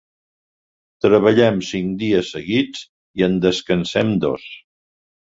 [1.07, 2.83] Treballem cinc dies seguits
[3.23, 4.53] i en descansem dos.